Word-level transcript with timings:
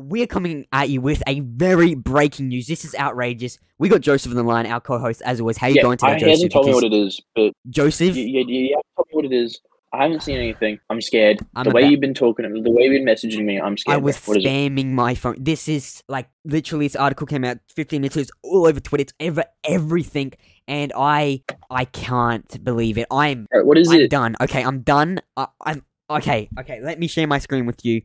we're 0.00 0.26
coming 0.26 0.66
at 0.72 0.88
you 0.88 1.00
with 1.00 1.22
a 1.26 1.40
very 1.40 1.94
breaking 1.94 2.48
news. 2.48 2.66
This 2.66 2.84
is 2.84 2.94
outrageous. 2.94 3.58
We 3.78 3.88
got 3.88 4.00
Joseph 4.00 4.32
on 4.32 4.36
the 4.36 4.42
line, 4.42 4.66
our 4.66 4.80
co-host, 4.80 5.22
as 5.24 5.40
always. 5.40 5.56
How 5.56 5.66
are 5.66 5.70
you 5.70 5.76
yeah, 5.76 5.82
going 5.82 5.98
today, 5.98 6.12
I, 6.12 6.18
Joseph? 6.18 6.30
hasn't 6.30 6.52
told 6.52 6.66
me 6.66 6.74
what 6.74 6.84
it 6.84 6.92
is, 6.92 7.20
but 7.34 7.52
Joseph, 7.68 8.16
you, 8.16 8.24
you, 8.24 8.44
you 8.46 8.76
have 8.76 8.82
to 8.82 8.88
tell 8.96 9.04
me 9.08 9.14
what 9.14 9.24
it 9.26 9.32
is. 9.32 9.60
I 9.92 10.04
haven't 10.04 10.22
seen 10.22 10.36
anything. 10.36 10.78
I'm 10.88 11.00
scared. 11.00 11.40
I'm 11.56 11.64
the 11.64 11.70
way 11.70 11.82
you've 11.82 12.00
been 12.00 12.14
talking, 12.14 12.44
the 12.62 12.70
way 12.70 12.84
you've 12.84 12.92
been 12.92 13.04
messaging 13.04 13.44
me, 13.44 13.60
I'm 13.60 13.76
scared. 13.76 13.94
I 13.94 13.98
was. 13.98 14.16
What 14.24 14.38
spamming 14.38 14.90
my 14.90 15.16
phone. 15.16 15.36
This 15.38 15.68
is 15.68 16.04
like 16.08 16.28
literally 16.44 16.86
this 16.86 16.94
article 16.94 17.26
came 17.26 17.44
out 17.44 17.58
15 17.74 18.00
minutes 18.00 18.14
ago. 18.14 18.22
It's 18.22 18.30
all 18.44 18.66
over 18.66 18.78
Twitter. 18.78 19.02
It's 19.02 19.12
ever 19.18 19.44
everything, 19.64 20.32
and 20.68 20.92
I 20.96 21.42
I 21.70 21.86
can't 21.86 22.62
believe 22.62 22.98
it. 22.98 23.08
I'm 23.10 23.46
Bro, 23.50 23.64
what 23.64 23.78
is 23.78 23.90
I'm 23.90 24.00
it? 24.00 24.10
done. 24.10 24.36
Okay, 24.40 24.62
I'm 24.62 24.82
done. 24.82 25.20
I, 25.36 25.48
I'm 25.60 25.84
okay. 26.08 26.48
Okay, 26.60 26.80
let 26.80 27.00
me 27.00 27.08
share 27.08 27.26
my 27.26 27.38
screen 27.38 27.66
with 27.66 27.84
you 27.84 28.02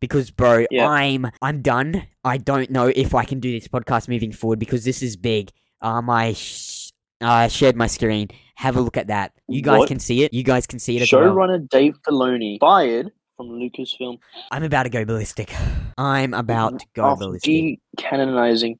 because, 0.00 0.30
bro, 0.30 0.66
Yeah. 0.70 0.88
I'm 0.88 1.26
I'm 1.42 1.62
done. 1.62 2.06
I 2.24 2.38
don't 2.38 2.70
know 2.70 2.86
if 2.94 3.14
I 3.14 3.24
can 3.24 3.40
do 3.40 3.52
this 3.52 3.68
podcast 3.68 4.08
moving 4.08 4.32
forward 4.32 4.58
because 4.58 4.84
this 4.84 5.02
is 5.02 5.16
big. 5.16 5.50
Um, 5.80 6.08
I 6.10 6.32
sh- 6.32 6.90
uh, 7.20 7.48
shared 7.48 7.76
my 7.76 7.86
screen. 7.86 8.28
Have 8.56 8.76
a 8.76 8.80
look 8.80 8.96
at 8.96 9.08
that. 9.08 9.32
You 9.48 9.62
guys 9.62 9.80
What? 9.80 9.88
can 9.88 9.98
see 9.98 10.22
it. 10.24 10.32
You 10.32 10.42
guys 10.42 10.66
can 10.66 10.78
see 10.78 10.96
it 10.96 11.02
as 11.02 11.12
well. 11.12 11.22
Showrunner 11.34 11.68
Dave 11.68 11.96
Filoni 12.06 12.58
fired 12.60 13.10
from 13.36 13.48
Lucasfilm 13.50 14.18
I'm 14.50 14.62
about 14.62 14.84
to 14.84 14.88
go 14.90 15.04
ballistic. 15.04 15.52
I'm 15.98 16.32
about 16.32 16.80
to 16.80 16.86
go 16.94 17.04
after 17.04 17.26
ballistic. 17.26 17.78
decanonizing 17.98 18.78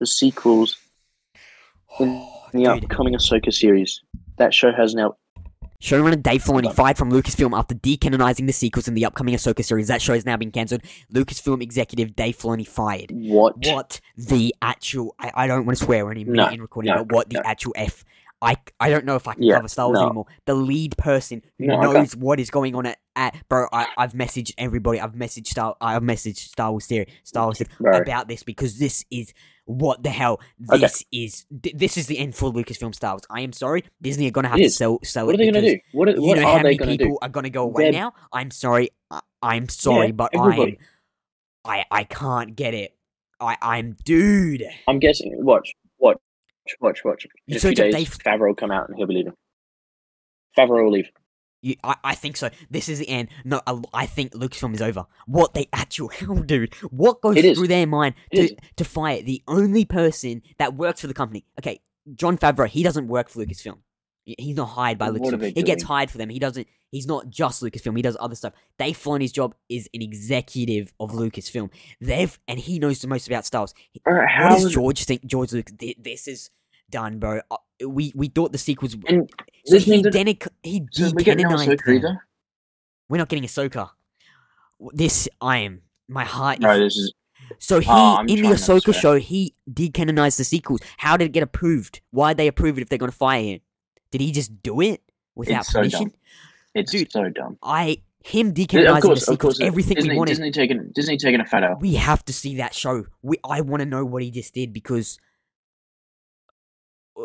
the 0.00 0.06
sequels 0.06 0.76
in 2.00 2.14
the 2.52 2.64
Dude, 2.64 2.84
upcoming 2.84 3.14
Ahsoka 3.14 3.52
series. 3.52 4.00
That 4.38 4.54
show 4.54 4.72
has 4.72 4.94
now. 4.94 5.16
Showrunner 5.82 6.20
Dave 6.20 6.42
Filoni 6.42 6.72
fired 6.74 6.98
from 6.98 7.12
Lucasfilm 7.12 7.56
after 7.56 7.74
decanonizing 7.76 8.46
the 8.46 8.52
sequels 8.52 8.88
in 8.88 8.94
the 8.94 9.04
upcoming 9.04 9.34
Ahsoka 9.34 9.64
series. 9.64 9.86
That 9.86 10.02
show 10.02 10.12
has 10.14 10.26
now 10.26 10.36
been 10.36 10.50
cancelled. 10.50 10.82
Lucasfilm 11.14 11.62
executive 11.62 12.16
Dave 12.16 12.36
Filoni 12.36 12.66
fired. 12.66 13.10
What? 13.12 13.54
What 13.64 14.00
the 14.16 14.54
actual? 14.60 15.14
I, 15.20 15.30
I 15.34 15.46
don't 15.46 15.66
want 15.66 15.78
to 15.78 15.84
swear 15.84 16.10
any 16.10 16.24
No, 16.24 16.48
in 16.48 16.60
recording, 16.60 16.92
no, 16.92 17.04
but 17.04 17.14
what 17.14 17.30
the 17.30 17.46
actual 17.46 17.74
f? 17.76 18.04
I 18.42 18.56
I 18.80 18.90
don't 18.90 19.04
know 19.04 19.16
if 19.16 19.26
I 19.28 19.34
can 19.34 19.42
Yeah, 19.44 19.56
cover 19.56 19.68
Star 19.68 19.86
Wars 19.86 19.98
no. 20.00 20.06
anymore. 20.06 20.26
The 20.46 20.54
lead 20.54 20.96
person 20.96 21.42
who 21.58 21.66
No, 21.66 21.80
knows 21.80 22.14
what 22.16 22.38
is 22.40 22.50
going 22.50 22.74
on 22.74 22.86
at, 22.86 22.98
at 23.14 23.36
bro. 23.48 23.66
I 23.72 23.86
I've 23.96 24.12
messaged 24.14 24.52
everybody. 24.58 25.00
I've 25.00 25.14
messaged 25.14 25.48
Star. 25.48 25.76
I've 25.80 26.02
messaged 26.02 26.38
Star 26.38 26.70
Wars 26.72 26.86
theory, 26.86 27.06
Star 27.24 27.46
Wars 27.46 27.58
theory 27.58 27.68
about 27.98 28.26
this 28.28 28.42
because 28.44 28.78
this 28.78 29.04
is 29.10 29.32
what 29.68 30.02
the 30.02 30.08
hell. 30.10 30.40
Okay. 30.70 30.78
This 30.80 31.04
is 31.12 31.46
th- 31.62 31.76
this 31.76 31.96
is 31.96 32.06
the 32.06 32.18
end 32.18 32.34
for 32.34 32.50
Lucasfilm 32.52 32.94
Star 32.94 33.12
Wars. 33.12 33.22
I 33.30 33.42
am 33.42 33.52
sorry, 33.52 33.84
Disney 34.02 34.26
are 34.26 34.30
gonna 34.30 34.48
have 34.48 34.58
to 34.58 34.70
sell 34.70 34.98
sell 35.04 35.26
What 35.26 35.34
it 35.34 35.40
are 35.42 35.44
they 35.44 35.52
going 35.52 35.64
to 35.64 35.74
do? 35.76 35.80
What, 35.92 36.08
you 36.08 36.22
what 36.22 36.38
know 36.38 36.42
are 36.44 36.46
how 36.46 36.56
they 36.58 36.62
many 36.62 36.76
going 36.78 36.90
to 36.90 36.96
people 37.04 37.14
do? 37.14 37.18
are 37.22 37.28
gonna 37.28 37.50
go 37.50 37.62
away 37.64 37.84
They're- 37.84 37.92
now. 38.00 38.14
I'm 38.32 38.50
sorry. 38.50 38.90
I, 39.10 39.20
I'm 39.42 39.68
sorry, 39.68 40.06
Yeah, 40.06 40.12
but 40.12 40.30
I'm. 40.38 40.76
I 41.64 41.84
I 41.90 42.04
can't 42.04 42.56
get 42.56 42.72
it. 42.74 42.96
I 43.40 43.56
I'm 43.60 43.96
dude. 44.04 44.64
I'm 44.88 44.98
guessing. 44.98 45.32
Watch, 45.44 45.74
watch, 45.98 46.16
watch, 46.80 47.04
watch. 47.04 47.24
In 47.24 47.30
You 47.46 47.56
a 47.58 47.60
few 47.60 47.74
days, 47.74 47.94
Dave- 47.94 48.18
Favreau 48.24 48.48
will 48.48 48.54
come 48.54 48.70
out 48.70 48.88
and 48.88 48.96
he'll 48.96 49.06
be 49.06 49.14
leaving. 49.14 49.34
Favreau 50.56 50.84
will 50.84 50.90
leave. 50.92 51.10
You, 51.60 51.74
I, 51.82 51.96
I 52.04 52.14
think 52.14 52.36
so. 52.36 52.50
This 52.70 52.88
is 52.88 52.98
the 53.00 53.08
end. 53.08 53.28
No, 53.44 53.60
I, 53.66 53.80
I 53.92 54.06
think 54.06 54.32
Lucasfilm 54.32 54.74
is 54.74 54.82
over. 54.82 55.06
What 55.26 55.54
they 55.54 55.68
actual 55.72 56.08
hell, 56.08 56.34
dude? 56.46 56.74
What 56.90 57.20
goes 57.20 57.40
through 57.40 57.68
their 57.68 57.86
mind 57.86 58.14
It 58.30 58.36
to, 58.36 58.42
is. 58.44 58.58
to 58.76 58.84
fire 58.84 59.22
the 59.22 59.42
only 59.48 59.84
person 59.84 60.42
that 60.58 60.74
works 60.74 61.00
for 61.00 61.06
the 61.08 61.14
company? 61.14 61.44
Okay, 61.58 61.80
Jon 62.14 62.38
Favreau. 62.38 62.68
He 62.68 62.82
doesn't 62.82 63.08
work 63.08 63.28
for 63.28 63.44
Lucasfilm. 63.44 63.78
He's 64.24 64.56
not 64.56 64.66
hired 64.66 64.98
by 64.98 65.10
What 65.10 65.22
Lucasfilm. 65.22 65.56
He 65.56 65.62
gets 65.62 65.82
hired 65.82 66.10
for 66.10 66.18
them. 66.18 66.28
He 66.28 66.38
doesn't. 66.38 66.66
He's 66.90 67.06
not 67.06 67.28
just 67.30 67.62
Lucasfilm. 67.62 67.96
He 67.96 68.02
does 68.02 68.16
other 68.20 68.34
stuff. 68.34 68.52
Dave 68.78 68.96
Filoni's 68.96 69.32
job 69.32 69.54
is 69.68 69.88
an 69.94 70.02
executive 70.02 70.92
of 71.00 71.12
Lucasfilm. 71.12 71.70
They've 72.00 72.38
and 72.46 72.58
he 72.58 72.78
knows 72.78 73.00
the 73.00 73.08
most 73.08 73.26
about 73.26 73.46
Star 73.46 73.62
Wars. 73.62 73.74
What 74.04 74.28
how 74.28 74.50
does 74.50 74.72
George 74.72 75.04
think? 75.04 75.24
George 75.26 75.52
Lucas. 75.52 75.74
This 75.98 76.28
is 76.28 76.50
done, 76.90 77.18
bro. 77.18 77.40
Uh, 77.50 77.56
We 77.86 78.12
we 78.16 78.28
thought 78.28 78.52
the 78.52 78.58
sequels. 78.58 78.96
And 79.06 79.30
so 79.64 79.78
he 79.78 80.02
denic- 80.02 80.48
he 80.62 80.86
so 80.90 81.04
no 81.04 81.10
decanonized 81.12 81.68
Ahsoka 81.68 82.02
them. 82.02 82.18
We're 83.08 83.18
not 83.18 83.28
getting 83.28 83.44
Ahsoka. 83.44 83.90
This 84.92 85.28
I 85.40 85.58
am. 85.58 85.82
My 86.08 86.24
heart 86.24 86.58
is. 86.62 86.78
This 86.78 86.96
is 86.96 87.12
so 87.58 87.80
he 87.80 87.86
Oh, 87.90 88.18
in 88.20 88.42
the 88.42 88.48
Ahsoka 88.48 88.94
show 88.94 89.14
he 89.16 89.54
decanonized 89.70 90.36
the 90.38 90.44
sequels. 90.44 90.80
How 90.98 91.16
did 91.16 91.26
it 91.26 91.32
get 91.32 91.42
approved? 91.42 92.00
Why 92.10 92.32
did 92.32 92.38
they 92.38 92.46
approve 92.48 92.78
it 92.78 92.82
if 92.82 92.88
they're 92.88 92.98
gonna 92.98 93.12
fire 93.12 93.42
him? 93.42 93.60
Did 94.10 94.20
he 94.20 94.32
just 94.32 94.62
do 94.62 94.80
it 94.80 95.02
without 95.34 95.60
It's 95.60 95.72
so 95.72 95.78
permission? 95.80 96.04
dumb. 96.04 96.12
it's 96.74 96.92
Dude, 96.92 97.10
so 97.12 97.28
dumb. 97.30 97.58
I 97.62 98.02
him 98.22 98.52
decanonizing 98.52 98.96
of 98.96 99.02
course, 99.02 99.24
the 99.26 99.32
of 99.32 99.34
sequels, 99.36 99.60
everything 99.60 99.94
Disney, 99.94 100.10
we 100.10 100.16
wanted. 100.18 100.32
Disney 100.32 100.50
taking 100.50 100.90
Disney 100.94 101.16
taking 101.16 101.40
a 101.40 101.46
fat 101.46 101.62
out. 101.62 101.80
We 101.80 101.94
have 101.94 102.24
to 102.26 102.32
see 102.32 102.56
that 102.56 102.74
show. 102.74 103.06
We 103.22 103.38
I 103.44 103.60
want 103.62 103.80
to 103.80 103.86
know 103.86 104.04
what 104.04 104.22
he 104.22 104.30
just 104.30 104.52
did 104.52 104.72
because 104.72 105.18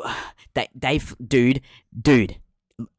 that 0.55 0.69
Dave, 0.79 1.15
dude, 1.25 1.61
dude, 1.99 2.37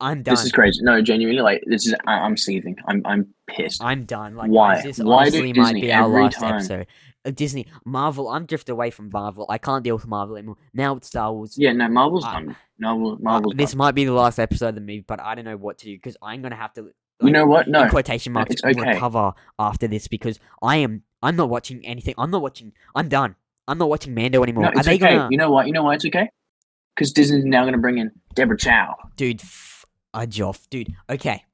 I'm 0.01 0.23
done. 0.23 0.35
This 0.35 0.45
is 0.45 0.53
crazy. 0.53 0.81
No, 0.83 1.01
genuinely, 1.03 1.43
like 1.43 1.63
this 1.67 1.87
is. 1.87 1.95
I, 2.07 2.13
I'm 2.15 2.37
seething. 2.37 2.77
I'm 2.87 3.03
I'm 3.05 3.29
pissed. 3.47 3.83
I'm 3.83 4.05
done. 4.05 4.37
Like, 4.37 4.51
Why? 4.51 4.83
This 4.83 4.99
Why 4.99 5.23
honestly 5.23 5.53
might 5.53 5.67
Disney 5.75 5.81
be 5.83 5.93
our 5.93 6.09
last 6.09 6.39
time- 6.39 6.55
episode. 6.55 6.87
Uh, 7.27 7.31
Disney, 7.31 7.67
Marvel. 7.87 8.29
I'm 8.29 8.45
drifted 8.45 8.73
away 8.73 8.91
from 8.91 9.09
Marvel. 9.11 9.47
I 9.49 9.57
can't 9.57 9.83
deal 9.83 9.97
with 9.97 10.07
Marvel 10.07 10.37
anymore. 10.37 10.57
Now 10.75 10.95
it's 10.97 11.07
Star 11.09 11.33
Wars. 11.33 11.55
yeah, 11.57 11.73
no, 11.73 11.89
Marvel's 11.89 12.23
Uh, 12.25 12.33
done. 12.33 12.57
Marvel, 12.79 13.13
Uh, 13.13 13.17
Marvel's 13.21 13.55
this 13.57 13.71
done. 13.71 13.79
might 13.79 13.95
be 13.95 14.05
the 14.05 14.13
last 14.13 14.39
episode 14.39 14.69
of 14.69 14.75
the 14.75 14.81
movie, 14.83 15.05
but 15.09 15.21
I 15.21 15.35
don't 15.35 15.47
know 15.47 15.57
what 15.57 15.79
to 15.79 15.87
do 15.87 15.95
because 15.97 16.17
I'm 16.23 16.43
gonna 16.43 16.57
have 16.57 16.75
to. 16.75 16.91
You 17.23 17.31
know 17.31 17.47
what? 17.47 17.67
No, 17.69 17.89
quotation 17.89 18.33
no, 18.35 18.41
marks 18.41 18.53
it's 18.53 18.65
okay. 18.65 18.75
recover 18.93 19.33
after 19.59 19.89
this 19.89 20.07
because 20.07 20.39
I 20.63 20.77
am. 20.77 21.03
I'm 21.23 21.37
not 21.37 21.49
watching 21.49 21.85
anything. 21.87 22.15
I'm 22.19 22.31
not 22.31 22.43
watching. 22.43 22.73
I'm 22.95 23.09
done. 23.09 23.37
I'm 23.67 23.79
not 23.79 23.89
watching 23.89 24.13
Mando 24.15 24.43
anymore. 24.43 24.65
no, 24.65 24.69
Are 24.69 24.73
it's 24.75 24.87
they 24.87 24.97
okay. 24.97 25.15
gonna, 25.17 25.29
You 25.31 25.39
know 25.39 25.51
what? 25.51 25.67
You 25.67 25.73
know 25.73 25.85
why 25.85 25.95
it's 25.95 26.05
okay? 26.05 26.29
Because 26.95 27.13
Disney's 27.13 27.45
now 27.45 27.63
going 27.63 27.73
to 27.73 27.79
bring 27.79 27.99
in 27.99 28.11
Deborah 28.35 28.57
Chow. 28.57 28.95
dude? 29.17 29.41
F- 29.43 29.85
a 30.15 30.21
Joff, 30.27 30.69
dude. 30.71 30.95
Okay. 31.11 31.45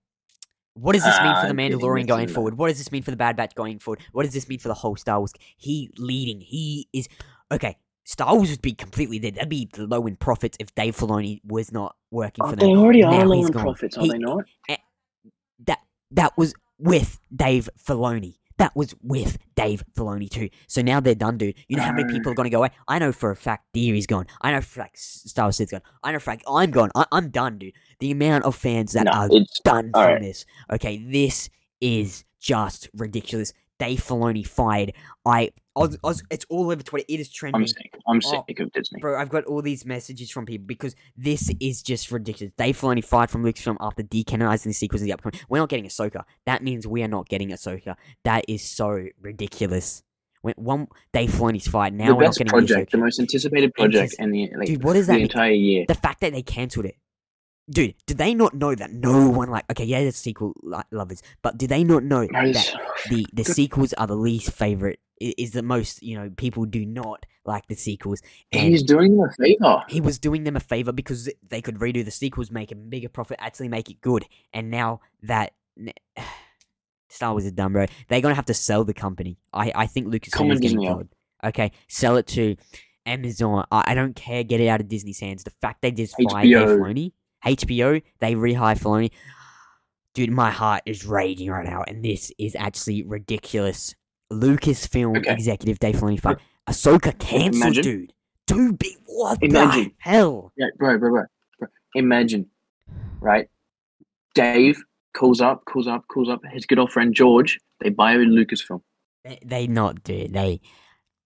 What 0.75 0.93
does 0.93 1.03
this 1.03 1.17
mean 1.21 1.33
for 1.35 1.41
Ah, 1.47 1.49
the 1.49 1.55
Mandalorian 1.55 2.07
going 2.07 2.29
in 2.29 2.35
forward? 2.35 2.57
What 2.59 2.69
does 2.69 2.79
this 2.79 2.93
mean 2.93 3.03
for 3.03 3.11
the 3.11 3.17
Bad 3.17 3.37
Batch 3.37 3.55
going 3.55 3.79
forward? 3.79 4.01
What 4.13 4.25
does 4.25 4.33
this 4.35 4.49
mean 4.49 4.59
for 4.59 4.69
the 4.69 4.75
whole 4.75 4.97
Star 4.97 5.19
Wars? 5.19 5.33
He 5.57 5.91
leading. 5.97 6.41
He 6.41 6.89
is 6.93 7.09
okay. 7.51 7.77
Star 8.05 8.35
Wars 8.37 8.51
would 8.51 8.63
be 8.63 8.73
completely 8.73 9.19
dead. 9.19 9.35
That'd 9.37 9.49
be 9.49 9.69
low 9.77 10.07
in 10.07 10.17
profits 10.17 10.57
if 10.61 10.75
Dave 10.75 10.97
Filoni 10.97 11.41
was 11.45 11.73
not 11.73 11.97
working 12.11 12.45
Oh, 12.45 12.51
for 12.51 12.57
them. 12.57 12.69
they 12.69 12.75
already 12.77 13.03
Now 13.03 13.13
are 13.13 13.27
low 13.27 13.37
he's 13.39 13.47
in 13.47 13.53
gone. 13.53 13.63
profits, 13.63 13.97
are 13.99 14.03
He- 14.03 14.11
they 14.11 14.19
not? 14.19 14.45
That 15.67 15.79
that 16.13 16.37
was 16.37 16.55
with 16.79 17.19
Dave 17.35 17.69
Filoni. 17.83 18.37
That 18.61 18.77
was 18.77 18.95
with 19.03 19.39
Dave 19.57 19.83
Filoni 19.97 20.29
too. 20.31 20.51
So 20.69 20.83
now 20.83 21.01
they're 21.01 21.15
done, 21.15 21.39
dude. 21.39 21.55
You 21.67 21.77
know 21.79 21.83
how 21.83 21.93
many 21.93 22.13
people 22.13 22.31
are 22.31 22.35
gonna 22.35 22.51
go 22.51 22.59
away? 22.59 22.71
I 22.87 22.99
know 22.99 23.11
for 23.11 23.31
a 23.31 23.37
fact 23.37 23.65
Theory's 23.73 24.07
gone. 24.07 24.27
I 24.43 24.53
know 24.53 24.61
for 24.61 24.81
a 24.81 24.85
fact 24.85 24.99
Star 24.99 25.47
Wars 25.47 25.61
is 25.61 25.71
gone. 25.71 25.81
I 26.05 26.13
know 26.13 26.19
for 26.19 26.31
a 26.31 26.35
fact 26.35 26.45
I'm 26.47 26.71
gone. 26.71 26.91
I- 26.95 27.07
I'm 27.11 27.31
done, 27.31 27.57
dude. 27.59 27.73
The 28.01 28.11
amount 28.11 28.45
of 28.45 28.55
fans 28.55 28.93
that 28.93 29.05
No, 29.07 29.13
are 29.13 29.29
done 29.65 29.91
from 29.93 30.03
right. 30.03 30.21
this. 30.21 30.45
Okay, 30.71 30.99
this 30.99 31.49
is 31.81 32.25
just 32.39 32.89
ridiculous. 32.95 33.53
Dave 33.81 33.99
Filoni 34.05 34.47
fired. 34.47 34.93
I, 35.25 35.51
I, 35.75 35.81
was, 35.81 35.97
I 36.05 36.07
was, 36.09 36.23
it's 36.31 36.45
all 36.51 36.71
over 36.71 36.83
Twitter. 36.83 37.07
It 37.09 37.19
is 37.19 37.31
trending. 37.33 37.63
I'm 37.63 37.67
sick. 37.67 37.95
I'm 38.07 38.21
Oh, 38.27 38.65
of 38.65 38.73
Disney. 38.73 39.01
Bro, 39.01 39.19
I've 39.19 39.31
got 39.31 39.45
all 39.45 39.63
these 39.63 39.87
messages 39.87 40.31
from 40.31 40.45
people 40.45 40.67
because 40.67 40.95
this 41.17 41.51
is 41.61 41.83
just 41.83 42.13
ridiculous. 42.13 42.53
Dave 42.59 42.79
Filoni 42.79 43.03
fired 43.03 43.31
from 43.31 43.43
Lucasfilm 43.43 43.79
after 43.81 44.03
decanonizing 44.03 44.65
the 44.65 44.75
sequels 44.75 45.01
in 45.01 45.07
the 45.07 45.15
upcoming. 45.15 45.41
We're 45.49 45.59
not 45.59 45.71
getting 45.71 45.87
Ahsoka. 45.87 46.25
That 46.45 46.63
means 46.63 46.87
we 46.87 47.03
are 47.03 47.09
not 47.09 47.29
getting 47.29 47.49
Ahsoka. 47.49 47.97
That 48.25 48.45
is 48.47 48.63
so 48.63 49.07
ridiculous. 49.21 50.03
When 50.43 50.55
one 50.57 50.87
Dave 51.13 51.31
Filoni's 51.31 51.67
fired, 51.67 51.95
now 51.95 52.09
the 52.09 52.15
we're 52.15 52.25
not 52.25 52.35
getting 52.35 52.51
project, 52.51 52.91
the 52.93 52.99
the 52.99 53.03
most 53.05 53.19
anticipated 53.19 53.75
project 53.75 54.15
Antici- 54.19 54.23
in 54.23 54.31
the 54.31 54.51
like, 54.57 54.67
Dude, 54.69 54.85
what 54.85 54.95
the 54.95 55.01
that 55.03 55.13
mean? 55.15 55.23
entire 55.23 55.53
year. 55.53 55.85
The 55.89 55.95
fact 55.95 56.21
that 56.21 56.33
they 56.33 56.43
cancelled 56.43 56.87
it. 56.87 56.97
Dude, 57.71 57.95
did 58.07 58.19
they 58.19 58.35
not 58.35 58.55
know 58.55 58.75
that 58.75 58.93
no 58.93 59.29
one 59.31 59.49
like 59.49 59.65
okay, 59.71 59.85
yeah, 59.85 60.03
the 60.05 60.13
sequel 60.13 60.53
lo- 60.63 60.83
lovers, 60.91 61.23
but 61.43 61.57
did 61.57 61.71
they 61.71 61.85
not 61.85 62.03
know 62.03 62.27
Bro, 62.27 62.53
that 62.53 62.75
the 63.09 63.27
the 63.33 63.45
sequels 63.45 63.93
are 63.95 64.07
the 64.07 64.17
least 64.17 64.51
favorite? 64.53 64.99
Is 65.21 65.53
the 65.53 65.63
most 65.63 66.03
you 66.03 66.19
know 66.19 66.31
people 66.37 66.65
do 66.65 66.85
not 66.85 67.27
like 67.45 67.67
the 67.69 67.75
sequels, 67.77 68.23
and 68.53 68.63
He's 68.71 68.83
doing 68.83 69.17
them 69.17 69.29
a 69.29 69.33
favor. 69.35 69.83
he 69.89 70.01
was 70.01 70.19
doing 70.19 70.45
them 70.45 70.57
a 70.57 70.61
favor 70.61 70.93
because 70.93 71.29
they 71.49 71.61
could 71.61 71.77
redo 71.79 72.05
the 72.05 72.11
sequels, 72.11 72.51
make 72.51 72.73
a 72.73 72.75
bigger 72.75 73.09
profit, 73.09 73.37
actually 73.41 73.69
make 73.69 73.91
it 73.91 74.01
good. 74.01 74.25
And 74.53 74.71
now 74.71 75.01
that 75.23 75.53
Star 77.09 77.33
Wars 77.33 77.45
is 77.45 77.53
done, 77.53 77.73
bro, 77.73 77.87
they're 78.09 78.21
gonna 78.21 78.35
have 78.35 78.47
to 78.47 78.55
sell 78.55 78.85
the 78.85 78.95
company. 78.95 79.37
I 79.53 79.73
I 79.75 79.87
think 79.87 80.07
Lucasfilm 80.09 80.33
Come 80.33 80.51
is 80.53 80.61
getting 80.61 80.81
killed. 80.81 81.09
Okay, 81.45 81.73
sell 81.89 82.17
it 82.17 82.27
to 82.29 82.57
Amazon. 83.07 83.67
I, 83.71 83.93
I 83.93 83.95
don't 83.95 84.15
care. 84.15 84.43
Get 84.43 84.61
it 84.61 84.69
out 84.69 84.81
of 84.81 84.89
Disney's 84.89 85.21
hands. 85.21 85.45
The 85.45 85.51
fact 85.51 85.83
they 85.83 85.91
just 85.91 86.15
fired 86.31 86.45
Dave. 86.45 86.69
Filoni, 86.69 87.13
HBO, 87.45 88.03
they 88.21 88.35
rehire 88.35 88.79
Filoni. 88.79 89.11
Dude, 90.15 90.31
my 90.31 90.51
heart 90.51 90.83
is 90.87 91.07
raging 91.07 91.51
right 91.51 91.65
now, 91.65 91.85
and 91.87 92.05
this 92.05 92.33
is 92.39 92.55
actually 92.57 93.03
ridiculous. 93.05 93.95
Lucasfilm 94.33 95.17
Okay. 95.19 95.33
executive 95.33 95.79
Dave 95.79 95.97
Filoni 95.97 96.21
fired. 96.21 96.41
Ahsoka 96.69 97.19
cancelled, 97.19 97.63
Imagine- 97.77 97.83
dude. 97.83 98.13
Dude, 98.47 98.79
be 98.79 98.97
what 99.07 99.39
the 99.41 99.47
Imagine. 99.47 99.93
hell? 99.99 100.53
Yeah, 100.57 100.67
bro, 100.77 100.99
bro, 100.99 101.11
bro, 101.11 101.25
bro. 101.59 101.69
Imagine, 101.95 102.47
right? 103.21 103.49
Dave 104.35 104.83
calls 105.17 105.41
up, 105.41 105.65
calls 105.67 105.87
up, 105.87 106.05
calls 106.09 106.29
up 106.29 106.41
his 106.53 106.67
good 106.67 106.79
old 106.81 106.91
friend 106.91 107.15
George. 107.15 107.59
They 107.81 107.91
buy 107.91 108.13
a 108.15 108.19
Lucasfilm. 108.19 108.83
They, 109.25 109.39
they 109.45 109.67
not 109.69 110.03
do. 110.03 110.15
it. 110.15 110.33
They 110.33 110.61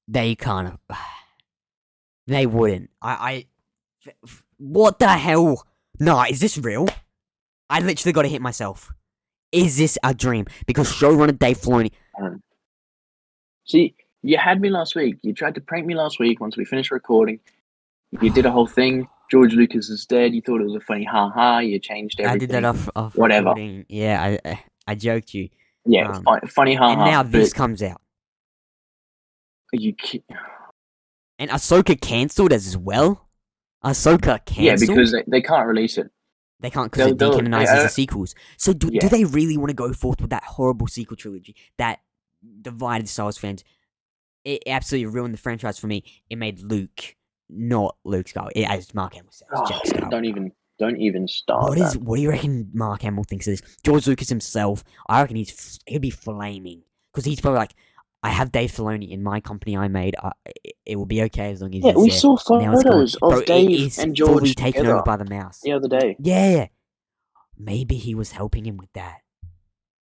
they 0.07 0.35
kind 0.35 0.69
of. 0.89 0.97
They 2.27 2.45
wouldn't. 2.47 2.91
I, 3.01 3.47
I. 4.07 4.13
What 4.59 4.99
the 4.99 5.09
hell? 5.09 5.67
Nah, 5.99 6.25
is 6.29 6.41
this 6.41 6.59
real? 6.59 6.89
I 7.71 7.81
literally 7.81 8.13
got 8.13 8.23
to 8.23 8.29
hit 8.29 8.43
myself. 8.43 8.93
Is 9.53 9.77
this 9.77 9.97
a 10.03 10.13
dream? 10.15 10.47
Because 10.67 10.89
showrunner 10.93 11.39
Dave 11.39 11.59
Filoni. 11.59 11.93
See, 13.67 13.95
you 14.23 14.37
had 14.37 14.61
me 14.61 14.69
last 14.71 14.95
week. 14.97 15.17
You 15.23 15.33
tried 15.33 15.55
to 15.55 15.61
prank 15.61 15.87
me 15.87 15.95
last 15.95 16.19
week 16.19 16.41
once 16.41 16.57
we 16.57 16.65
finished 16.65 16.91
recording. 16.91 17.41
You 18.21 18.31
did 18.31 18.47
a 18.47 18.51
whole 18.51 18.67
thing. 18.67 19.09
George 19.31 19.55
Lucas 19.55 19.89
is 19.89 20.05
dead. 20.07 20.35
You 20.35 20.43
thought 20.43 20.61
it 20.61 20.65
was 20.65 20.75
a 20.75 20.81
funny 20.81 21.05
ha 21.05 21.31
ha. 21.31 21.59
You 21.61 21.79
changed 21.79 22.21
everything. 22.21 22.35
I 22.37 22.39
did 22.39 22.51
that 22.51 22.65
off 22.65 22.89
off 22.95 23.17
Whatever. 23.17 23.51
recording. 23.51 23.87
Yeah, 23.89 24.23
I 24.45 24.49
I, 24.51 24.65
I 24.89 24.95
joked 24.95 25.33
you. 25.35 25.49
Yeah, 25.87 26.11
um, 26.11 26.23
fu- 26.43 26.47
funny 26.49 26.75
ha 26.75 26.87
ha. 26.89 26.93
and 26.93 27.01
now 27.01 27.23
this 27.23 27.53
comes 27.53 27.83
out. 27.83 28.01
you 29.73 29.95
ki- 29.95 30.25
And 31.39 31.51
Ahsoka 31.51 31.99
cancelled 32.01 32.53
as 32.53 32.77
well. 32.77 33.27
Ahsoka 33.85 34.45
can't. 34.45 34.59
yeah, 34.59 34.77
because 34.79 35.13
they, 35.13 35.23
they 35.27 35.41
can't 35.43 35.67
release 35.67 35.99
it. 35.99 36.11
They 36.61 36.71
can't 36.71 36.91
because 36.91 37.11
it 37.13 37.19
decanonizes 37.19 37.83
the 37.83 37.89
sequels. 37.89 38.35
So 38.57 38.73
do, 38.73 38.89
Yeah. 38.91 39.01
do 39.01 39.09
they 39.11 39.25
really 39.25 39.57
want 39.59 39.69
to 39.71 39.75
go 39.75 39.93
forth 39.93 40.21
with 40.21 40.31
that 40.31 40.45
horrible 40.45 40.87
sequel 40.87 41.17
trilogy 41.17 41.55
that 41.77 42.01
divided 42.63 43.07
the 43.07 43.11
Star 43.11 43.27
Wars 43.27 43.37
fans? 43.39 43.65
It 44.45 44.63
absolutely 44.67 45.07
ruined 45.07 45.35
the 45.35 45.39
franchise 45.39 45.79
for 45.79 45.87
me. 45.89 46.05
It 46.31 46.37
made 46.37 46.61
Luke 46.61 47.17
not 47.51 47.97
Luke 48.05 48.27
Skywalker. 48.27 48.51
It, 48.57 48.69
as 48.71 48.95
Mark 48.95 49.15
Hamill 49.15 49.33
says, 49.33 49.49
Oh, 49.55 49.67
Jack 49.67 50.11
don't 50.11 50.25
even 50.25 50.53
don't 50.79 50.97
even 50.97 51.29
start. 51.29 51.63
What 51.65 51.79
that. 51.79 51.89
is? 51.89 51.99
What 51.99 52.17
do 52.17 52.23
you 52.23 52.31
reckon 52.31 52.71
Mark 52.73 53.03
Hamill 53.03 53.25
thinks 53.25 53.47
of 53.47 53.53
this? 53.53 53.77
George 53.85 54.07
Lucas 54.07 54.29
himself, 54.29 54.83
I 55.09 55.21
reckon 55.21 55.37
he's 55.37 55.79
he'd 55.87 56.01
be 56.01 56.11
flaming 56.11 56.83
because 57.13 57.25
he's 57.27 57.41
probably 57.41 57.59
like, 57.59 57.75
I 58.25 58.31
have 58.31 58.51
Dave 58.51 58.73
Filoni 58.73 59.11
in 59.11 59.23
my 59.23 59.39
company 59.41 59.77
I 59.77 59.89
made. 59.89 60.17
I, 60.21 60.33
it, 60.47 60.73
it 60.87 60.97
will 60.97 61.05
be 61.07 61.23
okay 61.25 61.51
as 61.53 61.61
long 61.61 61.75
as 61.75 61.83
Yeah, 61.85 61.93
he's 61.93 61.97
we 62.03 62.09
there. 62.09 62.19
saw 62.19 62.29
Now 62.59 62.73
it's 62.73 62.83
gone. 62.83 62.93
photos 62.93 63.17
Bro, 63.17 63.31
of 63.33 63.39
it 63.43 63.47
Dave 63.47 63.99
and 63.99 64.15
George 64.17 64.55
taken 64.55 64.81
together 64.83 64.95
over 64.97 65.03
by 65.05 65.17
the 65.19 65.27
mouse. 65.27 65.61
the 65.63 65.73
other 65.73 65.89
day. 65.89 66.17
Yeah. 66.19 66.69
Maybe 67.59 67.97
he 67.97 68.15
was 68.15 68.33
helping 68.33 68.65
him 68.67 68.79
with 68.79 68.93
that. 68.95 69.19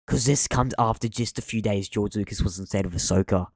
Because 0.06 0.25
this 0.25 0.47
comes 0.47 0.73
after 0.79 1.07
just 1.07 1.38
a 1.38 1.41
few 1.44 1.61
days 1.61 1.88
George 1.88 2.15
Lucas 2.15 2.41
was 2.41 2.57
instead 2.57 2.85
of 2.88 2.94
Ahsoka. 2.94 3.47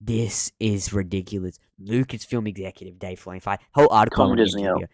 This 0.00 0.50
is 0.58 0.92
ridiculous. 0.92 1.58
Lucasfilm 1.80 2.48
executive 2.48 2.98
Dave 2.98 3.20
Filoni. 3.22 3.36
If 3.38 3.48
I 3.48 3.58
whole 3.72 3.88
article 3.92 4.24
on 4.24 4.36
Disney, 4.36 4.62
YouTube 4.62 4.66
yo. 4.66 4.78
here. 4.78 4.88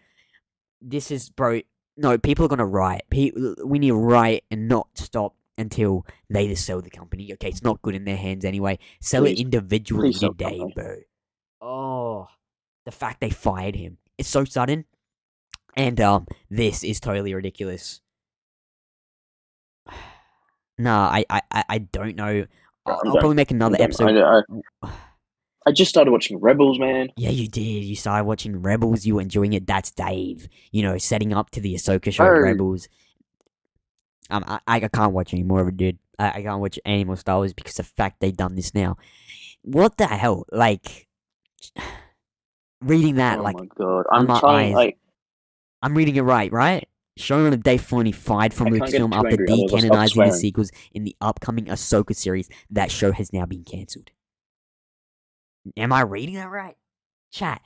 This 0.79 1.09
is 1.11 1.29
bro. 1.31 1.61
No, 1.97 2.17
people 2.17 2.45
are 2.45 2.49
gonna 2.49 2.65
riot. 2.65 3.03
We 3.11 3.31
need 3.79 3.89
to 3.89 3.95
riot 3.95 4.43
and 4.51 4.67
not 4.67 4.87
stop 4.95 5.35
until 5.57 6.05
they 6.29 6.47
just 6.47 6.65
sell 6.65 6.81
the 6.81 6.89
company. 6.89 7.31
Okay, 7.33 7.49
it's 7.49 7.63
not 7.63 7.81
good 7.81 7.95
in 7.95 8.05
their 8.05 8.17
hands 8.17 8.45
anyway. 8.45 8.79
Sell 9.01 9.23
Please. 9.23 9.39
it 9.39 9.41
individually 9.41 10.09
Please 10.11 10.19
today, 10.19 10.61
bro. 10.75 10.95
Oh, 11.61 12.27
the 12.85 12.91
fact 12.91 13.21
they 13.21 13.29
fired 13.29 13.75
him. 13.75 13.97
It's 14.17 14.29
so 14.29 14.45
sudden. 14.45 14.85
And 15.75 15.99
um, 16.01 16.27
this 16.49 16.83
is 16.83 16.99
totally 16.99 17.33
ridiculous. 17.33 18.01
Nah, 20.79 21.07
I, 21.07 21.25
I, 21.29 21.41
I- 21.51 21.63
I 21.69 21.77
don't 21.77 22.15
know. 22.15 22.45
I'll, 22.87 23.01
I'll 23.05 23.17
probably 23.17 23.35
make 23.35 23.51
another 23.51 23.77
I, 23.79 23.83
episode. 23.83 24.43
I, 24.81 24.87
I 25.67 25.71
just 25.71 25.89
started 25.89 26.09
watching 26.11 26.39
Rebels, 26.39 26.79
man. 26.79 27.09
Yeah, 27.15 27.29
you 27.29 27.47
did. 27.47 27.61
You 27.85 27.95
started 27.95 28.25
watching 28.25 28.61
Rebels. 28.61 29.05
You 29.05 29.15
were 29.15 29.21
enjoying 29.21 29.53
it. 29.53 29.67
That's 29.67 29.91
Dave. 29.91 30.49
You 30.71 30.81
know, 30.81 30.97
setting 30.97 31.31
up 31.31 31.51
to 31.51 31.61
the 31.61 31.75
Ahsoka 31.75 32.11
show, 32.11 32.25
Oh. 32.25 32.27
Rebels. 32.39 32.89
Um, 34.29 34.43
I, 34.47 34.59
I 34.67 34.79
can't 34.79 35.13
watch 35.13 35.33
any 35.33 35.43
more 35.43 35.61
of 35.61 35.67
it, 35.67 35.77
dude. 35.77 35.99
I, 36.19 36.29
I 36.29 36.41
can't 36.43 36.59
watch 36.59 36.79
any 36.85 37.03
more 37.03 37.17
Star 37.17 37.37
Wars 37.37 37.53
because 37.53 37.79
of 37.79 37.85
the 37.85 37.91
fact 37.93 38.19
they've 38.19 38.35
done 38.35 38.55
this 38.55 38.73
now. 38.73 38.97
What 39.63 39.97
the 39.97 40.07
hell? 40.07 40.45
Like, 40.51 41.07
reading 42.81 43.15
that, 43.15 43.39
oh 43.39 43.43
like, 43.43 43.55
my 43.57 43.67
god, 43.75 44.05
I'm 44.11 44.27
trying. 44.27 44.69
eyes. 44.69 44.75
Like, 44.75 44.97
I'm 45.81 45.95
reading 45.95 46.15
it 46.15 46.21
right, 46.21 46.51
right? 46.51 46.87
Showrunner 47.19 47.61
Dave 47.61 47.81
Filoni 47.81 48.13
fired 48.13 48.53
from 48.53 48.69
Lucasfilm 48.69 49.13
after 49.13 49.37
decanonizing 49.37 50.25
the 50.25 50.31
sequels 50.31 50.71
in 50.93 51.03
the 51.03 51.15
upcoming 51.21 51.65
Ahsoka 51.65 52.15
series. 52.15 52.49
That 52.71 52.89
show 52.89 53.11
has 53.11 53.31
now 53.31 53.45
been 53.45 53.63
cancelled. 53.63 54.09
Am 55.77 55.93
I 55.93 56.01
reading 56.01 56.35
that 56.35 56.49
right? 56.49 56.75
Chat. 57.31 57.61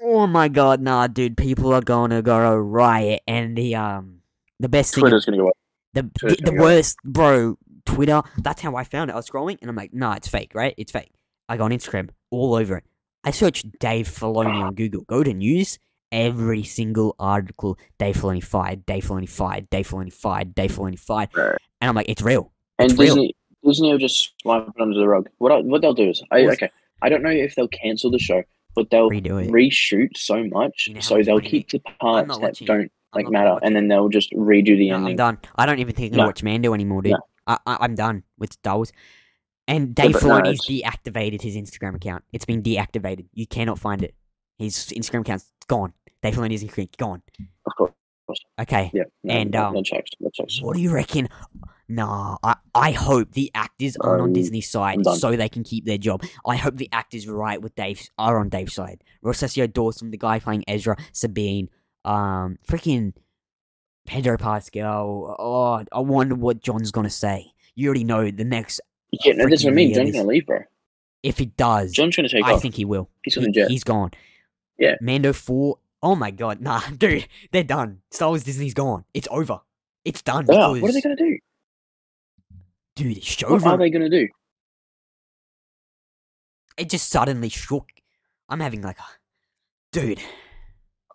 Oh 0.00 0.26
my 0.26 0.48
god, 0.48 0.80
nah, 0.80 1.06
dude. 1.06 1.36
People 1.36 1.72
are 1.72 1.80
gonna 1.80 2.22
go 2.22 2.54
riot, 2.54 3.22
and 3.26 3.56
the 3.56 3.74
um, 3.74 4.20
the 4.60 4.68
best 4.68 4.94
thing, 4.94 5.02
Twitter's 5.02 5.24
gonna 5.24 5.38
go. 5.38 5.52
The 5.96 6.10
the, 6.20 6.36
the 6.50 6.52
worst, 6.52 6.98
bro. 7.04 7.58
Twitter. 7.84 8.22
That's 8.38 8.60
how 8.60 8.74
I 8.74 8.84
found 8.84 9.10
it. 9.10 9.14
I 9.14 9.16
was 9.16 9.28
scrolling, 9.30 9.58
and 9.60 9.70
I'm 9.70 9.76
like, 9.76 9.94
nah, 9.94 10.14
it's 10.14 10.28
fake, 10.28 10.52
right? 10.54 10.74
It's 10.76 10.90
fake. 10.92 11.12
I 11.48 11.56
go 11.56 11.64
on 11.64 11.70
Instagram, 11.70 12.10
all 12.30 12.54
over 12.54 12.78
it. 12.78 12.84
I 13.24 13.30
searched 13.30 13.78
Dave 13.78 14.08
Filoni 14.08 14.62
on 14.62 14.74
Google. 14.74 15.02
Go 15.02 15.22
to 15.22 15.32
news. 15.32 15.78
Every 16.12 16.62
single 16.62 17.16
article, 17.18 17.76
Dave 17.98 18.16
Filoni 18.16 18.42
fired, 18.42 18.86
Dave 18.86 19.04
Filoni 19.04 19.28
fired, 19.28 19.68
Dave 19.70 19.88
Filoni 19.88 20.12
fired, 20.12 20.54
Dave 20.54 20.70
Filoni 20.70 20.98
fired, 20.98 21.30
and 21.34 21.88
I'm 21.88 21.96
like, 21.96 22.08
it's 22.08 22.22
real. 22.22 22.52
And 22.78 22.90
It's 22.90 22.98
real. 22.98 23.16
Disney, 23.16 23.36
Disney 23.64 23.90
will 23.90 23.98
just 23.98 24.32
swipe 24.40 24.68
it 24.68 24.80
under 24.80 24.96
the 24.96 25.08
rug. 25.08 25.28
What 25.38 25.50
I, 25.50 25.56
what 25.58 25.82
they'll 25.82 25.94
do 25.94 26.08
is, 26.10 26.22
I, 26.30 26.46
okay, 26.46 26.70
I 27.02 27.08
don't 27.08 27.22
know 27.24 27.30
if 27.30 27.56
they'll 27.56 27.66
cancel 27.68 28.12
the 28.12 28.20
show, 28.20 28.42
but 28.76 28.88
they'll 28.90 29.10
Redo 29.10 29.44
it. 29.44 29.50
reshoot 29.50 30.16
so 30.16 30.44
much, 30.44 30.86
You 30.86 30.94
know 30.94 31.00
so 31.00 31.20
they'll 31.22 31.40
keep 31.40 31.70
the 31.70 31.80
parts 32.00 32.38
that 32.38 32.54
don't 32.64 32.92
like 33.14 33.24
not 33.24 33.32
matter, 33.32 33.58
and 33.62 33.74
then 33.74 33.88
they'll 33.88 34.08
just 34.08 34.32
redo 34.32 34.76
the 34.76 34.90
No, 34.90 34.96
I'm 34.96 35.00
ending. 35.02 35.16
done. 35.16 35.38
I 35.56 35.66
don't 35.66 35.78
even 35.78 35.94
think 35.94 36.12
I'm 36.12 36.16
gonna 36.18 36.28
watch 36.28 36.42
Mando 36.42 36.74
anymore, 36.74 37.02
dude. 37.02 37.12
No. 37.12 37.18
I, 37.46 37.58
I, 37.66 37.76
I'm 37.80 37.94
done 37.94 38.22
with 38.38 38.52
Star 38.52 38.76
Wars. 38.76 38.92
And 39.68 39.94
Dave 39.94 40.12
but 40.12 40.22
no, 40.22 40.28
Filoni's 40.28 40.68
it's- 40.70 40.96
deactivated 41.06 41.42
his 41.42 41.56
Instagram 41.56 41.96
account. 41.96 42.24
It's 42.32 42.44
been 42.44 42.62
deactivated. 42.62 43.26
You 43.32 43.46
cannot 43.46 43.78
find 43.78 44.02
it. 44.02 44.14
His 44.58 44.74
Instagram 44.96 45.20
account's 45.22 45.50
gone. 45.66 45.92
Dave 46.22 46.34
Filoni's 46.34 46.62
Instagram 46.62 46.96
gone. 46.98 47.22
Of 47.66 47.72
course, 47.76 47.92
Okay. 48.60 48.90
yeah. 48.94 49.02
No, 49.24 49.34
And, 49.34 49.50
no, 49.50 49.64
um, 49.66 49.74
no 49.74 49.82
checks, 49.82 50.10
no 50.20 50.30
checks. 50.32 50.60
What 50.62 50.76
do 50.76 50.82
you 50.82 50.92
reckon? 50.92 51.28
Nah, 51.88 52.36
I, 52.42 52.56
I 52.74 52.90
hope 52.92 53.32
the 53.32 53.50
actors 53.54 53.96
aren't 54.00 54.20
on 54.22 54.32
Disney's 54.32 54.68
side 54.68 54.98
so 55.04 55.36
they 55.36 55.48
can 55.48 55.62
keep 55.62 55.84
their 55.84 55.98
job. 55.98 56.22
I 56.44 56.56
hope 56.56 56.76
the 56.76 56.88
actors 56.90 57.28
right 57.28 57.60
with 57.62 57.74
Dave 57.76 58.08
are 58.18 58.38
on 58.40 58.48
Dave's 58.48 58.74
side. 58.74 59.04
Rosario 59.22 59.68
Dawson, 59.68 60.10
the 60.10 60.16
guy 60.18 60.40
playing 60.40 60.64
Ezra, 60.66 60.96
Sabine, 61.12 61.68
um, 62.06 62.58
freaking 62.66 63.12
Pedro 64.06 64.38
Pascal. 64.38 65.36
Oh, 65.38 65.84
I 65.92 66.00
wonder 66.00 66.34
what 66.34 66.62
Jon's 66.62 66.90
gonna 66.90 67.10
say. 67.10 67.52
You 67.74 67.88
already 67.88 68.04
know 68.04 68.30
the 68.30 68.44
next. 68.44 68.80
Yeah, 69.10 69.34
no, 69.34 69.48
that's 69.48 69.64
what 69.64 69.72
I 69.72 69.74
mean. 69.74 69.92
Jon's 69.94 70.12
gonna 70.12 70.26
leave, 70.28 70.46
bro. 70.46 70.60
If 71.22 71.38
he 71.38 71.46
does, 71.46 71.92
Jon's 71.92 72.16
gonna 72.16 72.28
take 72.28 72.44
I 72.44 72.52
off. 72.54 72.62
think 72.62 72.74
he 72.76 72.84
will. 72.84 73.10
He's 73.22 73.34
He- 73.34 73.40
gonna 73.40 73.52
jet. 73.52 73.68
he's 73.70 73.84
gone. 73.84 74.12
Yeah. 74.78 74.94
Mando 75.00 75.32
four. 75.32 75.78
Oh 76.02 76.14
my 76.14 76.30
god, 76.30 76.60
nah, 76.60 76.80
dude, 76.98 77.26
they're 77.52 77.64
done. 77.64 78.00
Star 78.10 78.28
Wars 78.28 78.44
Disney's 78.44 78.74
gone. 78.74 79.04
It's 79.12 79.26
over. 79.30 79.60
It's 80.04 80.22
done. 80.22 80.44
Are. 80.50 80.74
because, 80.74 80.82
What 80.82 80.90
are 80.90 80.92
they 80.92 81.00
gonna 81.00 81.16
do? 81.16 81.38
dude, 82.94 83.16
it's 83.18 83.42
over. 83.42 83.64
What 83.64 83.74
are 83.74 83.78
they 83.78 83.90
gonna 83.90 84.08
do? 84.10 84.28
It 86.76 86.90
just 86.90 87.08
suddenly 87.10 87.48
shook. 87.48 87.88
I'm 88.48 88.60
having 88.60 88.82
like, 88.82 88.98
a, 88.98 89.04
dude. 89.92 90.20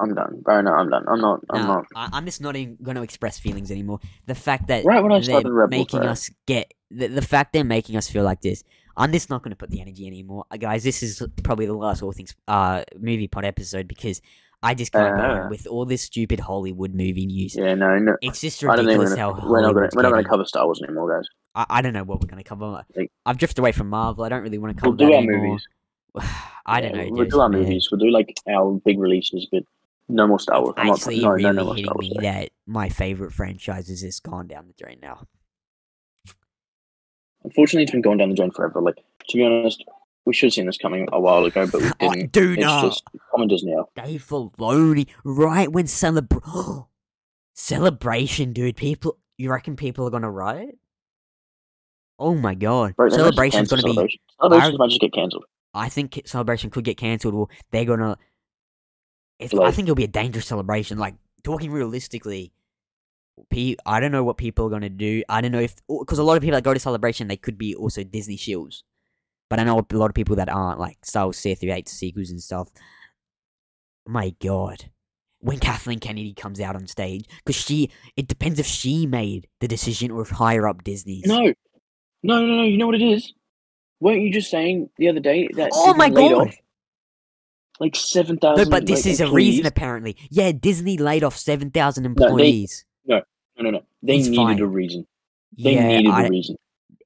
I'm 0.01 0.13
done, 0.15 0.41
bro. 0.41 0.61
No, 0.61 0.71
I'm 0.73 0.89
done. 0.89 1.05
I'm 1.07 1.21
not. 1.21 1.39
I'm 1.49 1.61
nah, 1.61 1.75
not. 1.75 1.85
I, 1.95 2.09
I'm 2.13 2.25
just 2.25 2.41
not 2.41 2.55
even 2.55 2.77
going 2.81 2.95
to 2.95 3.03
express 3.03 3.37
feelings 3.39 3.69
anymore. 3.71 3.99
The 4.25 4.35
fact 4.35 4.67
that 4.67 4.83
Right 4.85 5.01
when 5.01 5.11
I 5.11 5.19
they're 5.19 5.41
Rebels, 5.41 5.69
making 5.69 5.99
bro. 6.01 6.09
us 6.09 6.29
get 6.47 6.73
the, 6.89 7.07
the 7.07 7.21
fact 7.21 7.53
they're 7.53 7.63
making 7.63 7.95
us 7.97 8.09
feel 8.09 8.23
like 8.23 8.41
this. 8.41 8.63
I'm 8.97 9.11
just 9.13 9.29
not 9.29 9.41
going 9.41 9.51
to 9.51 9.55
put 9.55 9.69
the 9.69 9.79
energy 9.79 10.05
anymore, 10.07 10.45
uh, 10.51 10.57
guys. 10.57 10.83
This 10.83 11.01
is 11.01 11.21
probably 11.43 11.65
the 11.65 11.73
last 11.73 12.01
All 12.03 12.11
Things 12.11 12.35
uh 12.47 12.83
movie 12.99 13.27
pod 13.27 13.45
episode 13.45 13.87
because 13.87 14.21
I 14.63 14.73
just 14.75 14.91
can't 14.91 15.15
go 15.15 15.23
Uh. 15.23 15.27
on 15.43 15.49
with 15.49 15.65
all 15.67 15.85
this 15.85 16.01
stupid 16.03 16.39
Hollywood 16.41 16.93
movie 16.93 17.25
news. 17.25 17.55
Yeah, 17.55 17.73
no, 17.75 17.97
no. 17.99 18.17
It's 18.21 18.41
just 18.41 18.61
I 18.63 18.75
don't 18.75 18.85
think 18.85 18.99
we're 18.99 19.05
ridiculous 19.05 19.17
how 19.17 19.49
we're 19.49 19.61
not 19.61 19.75
not 19.95 20.11
gonna 20.11 20.23
cover 20.27 20.45
Star 20.45 20.65
Wars 20.65 20.81
anymore, 20.83 21.15
guys. 21.17 21.25
I, 21.55 21.65
I 21.77 21.81
don't 21.81 21.93
know 21.93 22.03
what 22.03 22.21
we're 22.21 22.27
going 22.27 22.43
to 22.43 22.47
cover. 22.47 22.83
Like- 22.95 23.11
I've 23.25 23.37
drifted 23.37 23.59
away 23.59 23.71
from 23.71 23.89
Marvel. 23.89 24.23
I 24.23 24.29
don't 24.29 24.41
really 24.43 24.57
want 24.57 24.75
to 24.75 24.81
cover 24.81 24.95
We'll 24.95 25.07
do 25.09 25.13
our 25.13 25.19
anymore. 25.19 25.47
movies. 25.47 25.67
I 26.65 26.81
don't 26.81 26.95
Yeah, 26.95 27.03
know. 27.05 27.09
We'll 27.11 27.25
do 27.29 27.39
our 27.39 27.49
man. 27.49 27.61
movies. 27.61 27.89
We'll 27.91 27.99
do 27.99 28.11
like 28.11 28.33
our 28.49 28.79
big 28.85 28.99
releases, 28.99 29.47
but 29.51 29.63
no 30.11 30.27
more 30.27 30.39
Star 30.39 30.61
Wars. 30.61 30.73
I'm 30.77 30.87
not, 30.87 30.99
actually 30.99 31.21
no, 31.21 31.29
really 31.29 31.43
no, 31.43 31.51
no 31.51 31.63
more 31.65 31.75
hitting 31.75 31.97
me 31.99 32.17
that 32.21 32.49
my 32.65 32.89
favorite 32.89 33.33
franchise 33.33 33.89
is 33.89 34.01
just 34.01 34.23
gone 34.23 34.47
down 34.47 34.67
the 34.67 34.73
drain 34.83 34.99
now. 35.01 35.25
Unfortunately, 37.43 37.83
it's 37.83 37.91
been 37.91 38.01
going 38.01 38.17
down 38.17 38.29
the 38.29 38.35
drain 38.35 38.51
forever. 38.51 38.81
Like 38.81 38.95
to 39.29 39.37
be 39.37 39.43
honest, 39.43 39.83
we 40.25 40.33
should 40.33 40.47
have 40.47 40.53
seen 40.53 40.65
this 40.65 40.77
coming 40.77 41.07
a 41.11 41.19
while 41.19 41.45
ago, 41.45 41.67
but 41.67 41.81
we 41.81 41.89
didn't. 41.99 42.31
Do 42.31 42.53
it's 42.53 42.61
no. 42.61 42.81
just 42.83 43.03
common 43.31 43.49
now. 43.63 43.87
Dave 43.95 44.25
Filoni, 44.27 45.07
right 45.23 45.71
when 45.71 45.85
celebr 45.85 46.87
celebration, 47.53 48.53
dude. 48.53 48.75
People, 48.75 49.17
you 49.37 49.49
reckon 49.49 49.75
people 49.75 50.05
are 50.05 50.11
gonna 50.11 50.29
riot? 50.29 50.77
Oh 52.19 52.35
my 52.35 52.53
god, 52.53 52.95
Bro, 52.95 53.09
they 53.09 53.17
might 53.17 53.17
just 53.17 53.35
celebration's 53.35 53.69
gonna 53.69 54.07
be. 54.07 54.19
Celebration. 54.39 54.75
I- 54.75 54.77
might 54.77 54.89
just 54.89 55.01
get 55.01 55.13
cancelled. 55.13 55.45
I 55.73 55.87
think 55.87 56.21
celebration 56.25 56.69
could 56.69 56.83
get 56.83 56.97
cancelled. 56.97 57.33
Well, 57.33 57.49
they're 57.71 57.85
gonna. 57.85 58.17
It's, 59.41 59.53
I 59.53 59.71
think 59.71 59.87
it'll 59.87 59.95
be 59.95 60.03
a 60.03 60.07
dangerous 60.07 60.45
celebration. 60.45 60.97
Like 60.97 61.15
talking 61.43 61.71
realistically, 61.71 62.53
Pe- 63.49 63.75
I 63.85 63.99
don't 63.99 64.11
know 64.11 64.23
what 64.23 64.37
people 64.37 64.67
are 64.67 64.69
gonna 64.69 64.89
do. 64.89 65.23
I 65.27 65.41
don't 65.41 65.51
know 65.51 65.59
if 65.59 65.75
because 65.87 66.19
a 66.19 66.23
lot 66.23 66.37
of 66.37 66.43
people 66.43 66.55
that 66.55 66.63
go 66.63 66.73
to 66.73 66.79
celebration 66.79 67.27
they 67.27 67.37
could 67.37 67.57
be 67.57 67.73
also 67.75 68.03
Disney 68.03 68.37
shills, 68.37 68.83
but 69.49 69.59
I 69.59 69.63
know 69.63 69.79
a 69.79 69.95
lot 69.95 70.09
of 70.09 70.15
people 70.15 70.35
that 70.35 70.49
aren't 70.49 70.79
like 70.79 70.97
Star 71.03 71.25
Wars 71.25 71.37
Sith 71.37 71.61
through 71.61 71.73
eight 71.73 71.89
sequels 71.89 72.29
and 72.29 72.41
stuff. 72.41 72.69
My 74.05 74.33
God, 74.39 74.91
when 75.39 75.59
Kathleen 75.59 75.99
Kennedy 75.99 76.33
comes 76.33 76.59
out 76.59 76.75
on 76.75 76.87
stage, 76.87 77.25
because 77.43 77.55
she 77.55 77.89
it 78.15 78.27
depends 78.27 78.59
if 78.59 78.67
she 78.67 79.07
made 79.07 79.47
the 79.59 79.67
decision 79.67 80.11
or 80.11 80.21
if 80.21 80.29
higher 80.29 80.67
up 80.67 80.83
Disney's. 80.83 81.25
No, 81.25 81.41
no, 82.23 82.45
no, 82.45 82.57
no. 82.57 82.63
You 82.63 82.77
know 82.77 82.85
what 82.85 82.95
it 82.95 83.01
is? 83.01 83.33
Weren't 83.99 84.21
you 84.21 84.31
just 84.31 84.51
saying 84.51 84.89
the 84.97 85.09
other 85.09 85.19
day 85.19 85.47
that? 85.55 85.71
Oh 85.73 85.93
my 85.95 86.09
God. 86.09 86.47
off 86.47 86.60
Like 87.81 87.95
seven 87.95 88.37
thousand. 88.37 88.65
No, 88.65 88.69
but 88.69 88.85
this 88.85 89.05
like, 89.05 89.11
is 89.13 89.21
a 89.21 89.31
reason 89.31 89.65
apparently. 89.65 90.15
Yeah, 90.29 90.51
Disney 90.51 90.99
laid 90.99 91.23
off 91.23 91.35
seven 91.35 91.71
thousand 91.71 92.05
employees. 92.05 92.85
No, 93.05 93.23
no, 93.57 93.71
no. 93.71 93.81
They 94.03 94.17
He's 94.17 94.29
needed 94.29 94.43
fine. 94.43 94.59
a 94.59 94.67
reason. 94.67 95.07
They 95.57 95.73
yeah, 95.73 95.87
needed 95.87 96.11
I- 96.11 96.27
a 96.27 96.29
reason. 96.29 96.57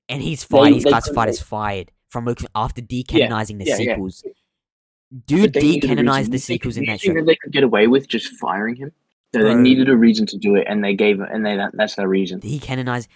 and 0.09 0.21
he's 0.21 0.43
fired. 0.43 0.65
They- 0.65 0.73
he's 0.73 0.83
they 0.83 0.89
classified 0.89 1.29
as 1.29 1.39
fired 1.39 1.91
from 2.09 2.27
after 2.53 2.81
decanonizing 2.81 3.57
the 3.59 3.65
yeah, 3.65 3.77
yeah. 3.77 3.93
sequels. 3.93 4.21
But 4.21 5.25
Dude 5.25 5.53
they 5.53 5.61
needed 5.61 5.85
a 5.85 5.87
reason. 5.93 6.05
decanonized 6.05 6.31
the 6.31 6.39
sequels 6.39 6.75
in 6.75 6.85
that 6.87 6.99
show. 6.99 7.13
that 7.13 7.25
they 7.25 7.37
could 7.37 7.53
get 7.53 7.63
away 7.63 7.87
with 7.87 8.09
just 8.09 8.33
firing 8.35 8.75
him. 8.75 8.91
No, 9.33 9.43
they 9.45 9.55
needed 9.55 9.87
a 9.87 9.95
reason 9.95 10.25
to 10.27 10.37
do 10.37 10.55
it, 10.55 10.65
and 10.67 10.83
they 10.83 10.93
gave 10.93 11.21
it, 11.21 11.29
and 11.31 11.45
they 11.45 11.55
that, 11.55 11.71
that's 11.73 11.95
their 11.95 12.09
reason. 12.09 12.41
Decanonized. 12.41 13.07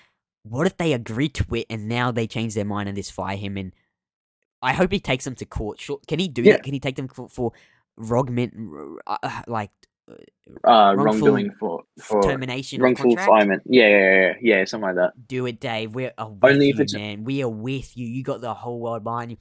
What 0.43 0.65
if 0.65 0.77
they 0.77 0.93
agreed 0.93 1.33
to 1.35 1.55
it 1.55 1.65
and 1.69 1.89
now 1.89 2.11
they 2.11 2.25
change 2.25 2.53
their 2.53 2.63
mind 2.63 2.87
and 2.87 2.95
just 2.95 3.11
fire 3.11 3.35
him? 3.35 3.57
And 3.57 3.73
I 4.61 4.73
hope 4.73 4.91
he 4.91 4.99
takes 4.99 5.23
them 5.25 5.35
to 5.35 5.45
court. 5.45 5.79
Sure, 5.79 5.99
can 6.07 6.19
he 6.19 6.27
do 6.27 6.41
Yeah. 6.41 6.53
that? 6.53 6.63
Can 6.63 6.73
he 6.73 6.79
take 6.79 6.95
them 6.95 7.07
for, 7.07 7.29
for 7.29 7.53
wrongment, 7.97 8.53
uh, 9.07 9.17
uh, 9.23 9.41
like 9.47 9.71
Uh, 10.09 10.95
Wrongful 10.97 11.03
wrongdoing 11.05 11.51
for 11.59 11.83
for 12.01 12.23
termination, 12.23 12.81
wrongful 12.81 13.15
fireman. 13.17 13.61
Yeah, 13.65 13.87
yeah, 13.87 13.99
yeah, 14.09 14.33
yeah, 14.41 14.65
something 14.65 14.87
like 14.87 14.95
that. 14.95 15.13
Do 15.27 15.45
it, 15.45 15.59
Dave. 15.59 15.93
We're 15.93 16.11
uh, 16.17 16.25
with 16.29 16.51
Only 16.51 16.67
you, 16.69 16.73
if 16.73 16.79
it's- 16.79 16.93
man. 16.95 17.23
We 17.23 17.43
are 17.43 17.49
with 17.49 17.95
you. 17.95 18.07
You 18.07 18.23
got 18.23 18.41
the 18.41 18.55
whole 18.55 18.79
world 18.79 19.03
behind 19.03 19.31
you. 19.31 19.37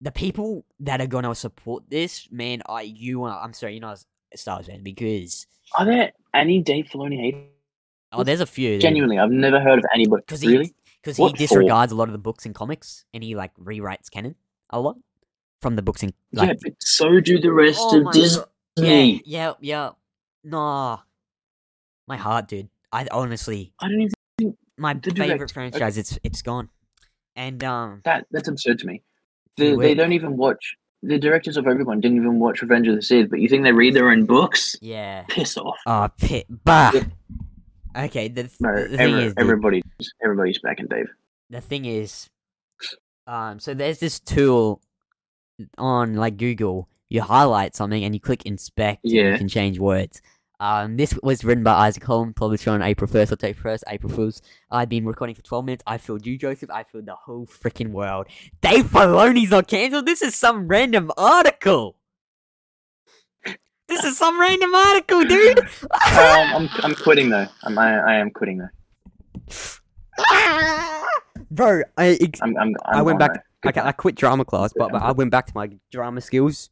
The 0.00 0.10
people 0.10 0.64
that 0.80 1.02
are 1.02 1.06
gonna 1.06 1.34
support 1.34 1.90
this, 1.90 2.26
man, 2.32 2.62
I 2.64 2.82
you 2.88 3.22
are. 3.24 3.38
I'm 3.44 3.52
sorry, 3.52 3.74
you're 3.74 3.82
not 3.82 4.02
a 4.32 4.38
Star 4.38 4.56
Wars 4.56 4.66
fan 4.68 4.82
because 4.82 5.46
Are 5.78 5.84
there 5.84 6.12
any 6.32 6.62
Dave 6.62 6.86
Filoni 6.86 7.20
haters? 7.20 7.50
oh, 8.14 8.24
there's 8.24 8.40
a 8.40 8.46
few. 8.46 8.78
Genuinely, 8.78 9.18
I've 9.18 9.30
never 9.30 9.60
heard 9.60 9.78
of 9.78 9.84
anybody. 9.94 10.22
because 10.26 10.42
Really? 10.44 10.74
Because 11.02 11.16
he 11.16 11.22
What 11.22 11.32
for? 11.32 11.36
disregards 11.38 11.92
a 11.92 11.96
lot 11.96 12.08
of 12.08 12.12
the 12.12 12.18
books 12.18 12.46
and 12.46 12.54
comics 12.54 13.04
and 13.12 13.22
he 13.24 13.34
like 13.34 13.52
rewrites 13.56 14.10
canon 14.10 14.36
a 14.70 14.80
lot 14.80 14.96
from 15.60 15.76
the 15.76 15.82
books 15.82 16.02
and 16.02 16.12
like 16.32 16.48
yeah, 16.48 16.54
but 16.62 16.72
so 16.80 17.20
do 17.20 17.38
the 17.40 17.52
rest 17.52 17.78
Oh 17.82 18.06
of 18.06 18.12
Disney. 18.12 18.42
Yeah 18.76 19.18
yeah 19.24 19.52
yeah 19.60 19.90
nah 20.44 20.98
my 22.08 22.16
heart 22.16 22.48
dude 22.48 22.68
I 22.92 23.06
honestly 23.10 23.72
I 23.80 23.88
don't 23.88 24.00
even. 24.00 24.12
think 24.38 24.56
my 24.76 24.94
favorite 24.94 25.52
franchise 25.52 25.98
it's 25.98 26.18
it's 26.24 26.42
gone 26.42 26.68
and 27.36 27.62
um 27.64 28.00
That 28.04 28.26
that's 28.30 28.48
absurd 28.48 28.78
to 28.80 28.86
me. 28.86 29.02
The, 29.56 29.76
they 29.76 29.94
don't 29.94 30.12
even 30.12 30.36
watch. 30.38 30.76
The 31.02 31.18
directors 31.18 31.56
of 31.56 31.66
everyone 31.66 32.00
didn't 32.00 32.16
even 32.18 32.38
watch 32.38 32.62
Revenge 32.62 32.88
of 32.88 32.94
the 32.96 33.02
Sith, 33.02 33.28
but 33.28 33.40
you 33.40 33.48
think 33.48 33.64
they 33.64 33.72
read 33.72 33.92
their 33.94 34.08
own 34.10 34.24
books? 34.24 34.76
yeah 34.80 35.24
Piss 35.28 35.56
off. 35.58 35.76
oh 35.86 36.08
pit 36.18 36.46
bah 36.64 36.90
Yeah. 36.94 37.04
Okay 37.96 38.28
the, 38.28 38.44
th- 38.44 38.60
No, 38.60 38.74
the, 38.88 38.98
every- 38.98 39.24
is 39.24 39.34
everybody's 39.36 39.82
everybody's 40.24 40.58
back 40.60 40.80
in 40.80 40.86
Dave. 40.86 41.08
the 41.50 41.60
thing 41.60 41.84
is 41.84 42.28
um 43.26 43.58
so 43.60 43.74
there's 43.74 43.98
this 43.98 44.18
tool 44.20 44.80
on 45.78 46.14
like 46.14 46.36
google. 46.36 46.88
You 47.08 47.20
highlight 47.22 47.76
something 47.76 48.02
and 48.04 48.14
you 48.14 48.20
click 48.20 48.44
inspect 48.46 49.04
and 49.04 49.12
you 49.12 49.22
Yeah. 49.22 49.36
can 49.36 49.48
change 49.48 49.78
words. 49.78 50.20
Um 50.58 50.96
this 50.96 51.16
was 51.22 51.44
written 51.44 51.62
by 51.64 51.72
isaac 51.72 52.04
holm 52.04 52.32
published 52.34 52.66
on 52.68 52.82
april 52.82 53.08
1st 53.10 53.32
or 53.32 53.36
take 53.36 53.56
first 53.56 53.84
april 53.88 54.12
fools. 54.12 54.42
I've 54.70 54.88
been 54.88 55.04
recording 55.04 55.34
for 55.36 55.42
12 55.42 55.64
minutes. 55.64 55.84
I 55.86 55.98
filled 55.98 56.26
you 56.26 56.36
joseph. 56.38 56.70
I 56.70 56.84
filled 56.84 57.06
the 57.06 57.14
whole 57.14 57.46
freaking 57.46 57.90
world. 57.90 58.26
Dave 58.60 58.86
Filoni's 58.86 59.50
not 59.50 59.68
cancelled 59.68 60.06
this 60.06 60.22
is 60.22 60.34
some 60.34 60.66
random 60.68 61.10
article 61.16 61.96
this 63.92 64.04
is 64.04 64.16
some 64.18 64.40
random 64.40 64.74
article 64.74 65.24
dude 65.24 65.58
um, 65.58 65.68
I'm 66.56 66.68
I'm 66.82 66.94
quitting 66.94 67.30
though. 67.30 67.46
I'm, 67.64 67.78
I 67.78 67.98
I 67.98 68.14
am 68.14 68.30
quitting 68.30 68.58
though. 68.58 68.72
bro 71.50 71.82
i 71.96 72.18
ex- 72.20 72.40
I'm 72.42 72.56
I'm, 72.56 72.74
I'm 72.86 72.96
I 72.98 73.02
went 73.02 73.18
back- 73.18 73.34
though. 73.34 73.40
Okay, 73.64 73.80
I 73.80 73.92
quit 73.92 74.16
drama 74.16 74.44
class, 74.44 74.72
but, 74.76 74.90
but 74.90 75.02
I 75.02 75.12
went 75.12 75.30
back 75.30 75.46
to 75.46 75.52
my 75.54 75.70
drama 75.92 76.20
skills. 76.20 76.68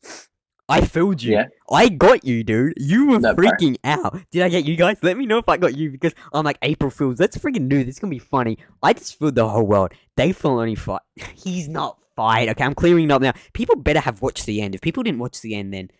I 0.68 0.80
filled 0.80 1.22
you. 1.22 1.32
Yeah. 1.34 1.46
I 1.70 1.88
got 1.88 2.24
you, 2.24 2.42
dude. 2.42 2.74
You 2.76 3.06
were 3.08 3.20
No, 3.20 3.34
bro. 3.34 3.48
freaking 3.48 3.76
out. 3.84 4.20
Did 4.30 4.42
I 4.42 4.48
get 4.48 4.64
you 4.64 4.76
guys? 4.76 4.98
Let 5.02 5.16
me 5.16 5.26
know 5.26 5.38
if 5.38 5.48
I 5.48 5.56
got 5.56 5.76
you 5.76 5.90
because 5.90 6.14
I'm 6.32 6.44
like 6.44 6.58
April 6.62 6.90
Fools. 6.90 7.18
Let's 7.20 7.36
freaking 7.38 7.68
do 7.68 7.78
this. 7.78 7.88
It's 7.88 7.98
gonna 7.98 8.10
be 8.10 8.18
funny. 8.20 8.58
I 8.82 8.92
just 8.92 9.18
filled 9.18 9.34
the 9.36 9.48
whole 9.48 9.66
world. 9.66 9.92
They 10.16 10.26
Dave 10.26 10.38
Filoni 10.40 10.78
fight. 10.78 11.02
He's 11.34 11.68
not 11.68 11.98
fired. 12.16 12.48
Okay, 12.50 12.64
I'm 12.64 12.74
clearing 12.74 13.04
it 13.04 13.10
up 13.12 13.22
now. 13.22 13.32
People 13.52 13.76
better 13.76 14.00
have 14.00 14.22
watched 14.22 14.46
the 14.46 14.60
end. 14.62 14.74
If 14.74 14.80
people 14.80 15.02
didn't 15.02 15.20
watch 15.20 15.40
the 15.40 15.54
end, 15.54 15.74
then 15.74 15.90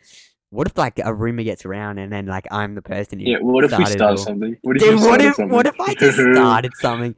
what 0.51 0.67
if 0.67 0.77
like 0.77 1.01
a 1.03 1.15
rumor 1.15 1.43
gets 1.45 1.65
around 1.65 1.99
and 1.99 2.13
then 2.13 2.27
like 2.27 2.47
I'm 2.51 2.75
the 2.75 2.83
person? 2.83 3.21
Who 3.21 3.27
Yeah. 3.31 3.39
What 3.41 3.65
if 3.65 3.77
we 3.77 3.87
start 3.87 4.19
something? 4.19 4.57
What 4.63 4.77
if 4.77 4.83
Dude, 4.83 5.01
what 5.01 5.21
if 5.21 5.37
something? 5.37 5.55
what 5.55 5.67
if 5.67 5.81
I 5.81 5.95
just 5.95 6.19
started 6.35 6.73
something? 6.77 7.15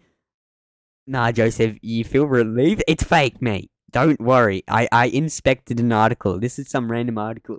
Nah, 1.06 1.32
Joseph, 1.32 1.78
you 1.82 2.04
feel 2.04 2.26
relieved? 2.26 2.84
It's 2.86 3.02
fake, 3.02 3.42
mate. 3.42 3.70
Don't 3.90 4.20
worry. 4.20 4.62
I, 4.68 4.88
I 4.92 5.06
inspected 5.06 5.80
an 5.80 5.92
article. 5.92 6.38
This 6.38 6.58
is 6.58 6.70
some 6.70 6.90
random 6.90 7.18
article. 7.18 7.58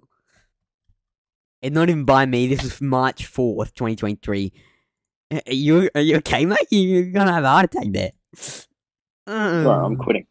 It's 1.62 1.74
not 1.74 1.90
even 1.90 2.06
by 2.06 2.26
me. 2.26 2.48
This 2.48 2.64
is 2.64 2.82
March 2.82 3.26
fourth, 3.26 3.74
twenty 3.74 3.96
twenty 3.96 4.20
three. 4.22 4.54
Are 5.32 5.42
you 5.48 5.90
are 5.96 6.02
you 6.02 6.18
okay, 6.18 6.46
mate? 6.46 6.68
You're 6.70 7.12
gonna 7.12 7.34
have 7.34 7.44
a 7.44 7.50
heart 7.50 7.66
attack 7.66 7.88
there. 7.92 8.12
Bro, 9.26 9.86
I'm 9.86 9.96
quitting. 9.96 10.28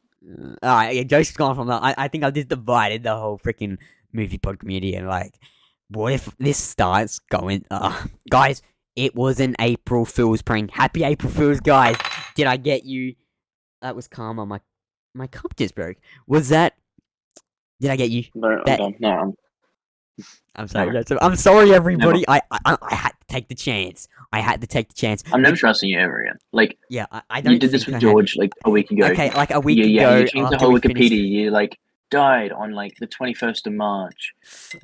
All 0.62 0.76
right, 0.76 0.94
yeah, 0.94 1.02
Joseph's 1.02 1.36
gone 1.36 1.56
from 1.56 1.68
that. 1.68 1.82
I, 1.82 1.94
I 1.98 2.08
think 2.08 2.22
I've 2.22 2.34
just 2.34 2.48
divided 2.48 3.02
the 3.02 3.16
whole 3.16 3.38
freaking 3.38 3.78
movie 4.12 4.38
pod 4.38 4.58
community 4.58 4.94
and 4.94 5.06
like, 5.06 5.34
what 5.88 6.12
if 6.12 6.34
this 6.38 6.58
starts 6.58 7.18
going? 7.18 7.64
Uh, 7.70 8.04
guys, 8.30 8.62
it 8.96 9.14
was 9.14 9.40
an 9.40 9.54
April 9.60 10.04
Fool's 10.04 10.42
prank. 10.42 10.70
Happy 10.70 11.04
April 11.04 11.30
Fool's, 11.32 11.60
guys! 11.60 11.96
Did 12.34 12.46
I 12.46 12.56
get 12.56 12.84
you? 12.84 13.14
That 13.82 13.96
was 13.96 14.08
karma. 14.08 14.46
My 14.46 14.60
my 15.14 15.26
cup 15.26 15.56
just 15.56 15.74
broke. 15.74 15.96
Was 16.26 16.48
that? 16.50 16.74
Did 17.80 17.90
I 17.90 17.96
get 17.96 18.10
you? 18.10 18.24
No, 18.34 18.48
I'm 18.48 18.76
done. 18.76 18.94
No, 19.00 19.08
I'm, 19.10 19.34
I'm 20.54 20.68
sorry. 20.68 20.92
No. 20.92 21.18
I'm 21.20 21.36
sorry, 21.36 21.74
everybody. 21.74 22.24
I, 22.28 22.40
I 22.50 22.76
I 22.80 22.94
had 22.94 23.08
to 23.10 23.26
take 23.28 23.48
the 23.48 23.54
chance. 23.54 24.08
I 24.32 24.40
had 24.40 24.60
to 24.60 24.66
take 24.66 24.88
the 24.88 24.94
chance. 24.94 25.24
I'm 25.32 25.42
never 25.42 25.56
trusting 25.56 25.88
you 25.88 25.98
ever 25.98 26.20
again. 26.22 26.36
Like 26.52 26.78
Yeah, 26.88 27.06
I, 27.10 27.22
I 27.28 27.40
don't. 27.40 27.54
you 27.54 27.58
did 27.58 27.70
this 27.72 27.86
with 27.86 27.94
I 27.94 27.96
had- 27.96 28.02
George 28.02 28.36
like 28.36 28.52
a 28.64 28.70
week 28.70 28.90
ago. 28.90 29.06
Okay, 29.06 29.30
like 29.32 29.50
a 29.50 29.60
week 29.60 29.78
yeah, 29.78 29.84
yeah. 29.84 30.16
You 30.18 30.28
changed 30.28 30.52
the 30.52 30.58
whole 30.58 30.72
Wikipedia. 30.72 30.92
finished- 30.98 31.12
You 31.12 31.50
like 31.50 31.78
died 32.12 32.52
on 32.52 32.72
like 32.72 32.94
the 32.98 33.06
21st 33.08 33.66
of 33.66 33.72
March. 33.72 34.34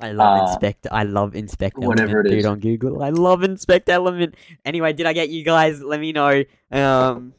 I 0.01 0.11
love 0.11 0.41
Uh, 0.41 0.45
inspect. 0.47 0.87
I 0.91 1.03
love 1.03 1.35
inspect 1.35 1.77
whatever 1.77 2.19
element, 2.19 2.33
it 2.33 2.37
dude 2.37 2.45
on 2.45 2.59
Google. 2.59 3.03
I 3.03 3.09
love 3.11 3.43
inspect 3.43 3.87
element. 3.87 4.35
Anyway, 4.65 4.91
did 4.93 5.05
I 5.05 5.13
get 5.13 5.29
you 5.29 5.43
guys? 5.45 5.81
Let 5.81 5.99
me 5.99 6.11
know. 6.11 6.43
Um, 6.71 7.33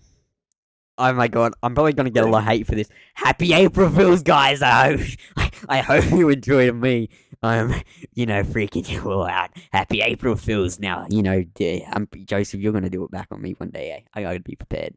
oh 0.96 1.12
my 1.12 1.26
god, 1.26 1.54
I'm 1.62 1.74
probably 1.74 1.92
gonna 1.92 2.10
get 2.10 2.24
a 2.24 2.28
lot 2.28 2.44
of 2.44 2.48
hate 2.48 2.66
for 2.66 2.76
this. 2.76 2.88
Happy 3.14 3.52
April 3.52 3.90
Fools, 3.90 4.22
guys! 4.22 4.62
I 4.62 4.96
hope 4.96 5.52
I 5.68 5.80
hope 5.80 6.08
you 6.10 6.28
enjoyed 6.30 6.74
me. 6.76 7.10
I'm, 7.42 7.72
um, 7.72 7.82
you 8.14 8.26
know, 8.26 8.42
freaking 8.42 8.88
you 8.88 9.10
all 9.10 9.26
out. 9.26 9.50
Happy 9.72 10.02
April 10.02 10.36
Fools. 10.36 10.78
Now, 10.78 11.06
you 11.10 11.22
know, 11.22 11.42
I'm 11.92 12.06
Joseph. 12.26 12.60
You're 12.60 12.72
gonna 12.72 12.90
do 12.90 13.02
it 13.04 13.10
back 13.10 13.28
on 13.32 13.42
me 13.42 13.52
one 13.52 13.70
day. 13.70 13.90
Eh? 13.90 14.00
I 14.14 14.22
gotta 14.22 14.40
be 14.40 14.54
prepared. 14.54 14.94